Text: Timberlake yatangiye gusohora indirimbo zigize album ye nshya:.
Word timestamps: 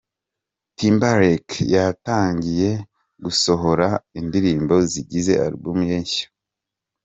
Timberlake 0.77 1.55
yatangiye 1.73 2.69
gusohora 3.23 3.87
indirimbo 4.19 4.75
zigize 4.91 5.31
album 5.45 5.77
ye 5.89 5.97
nshya:. 6.03 6.27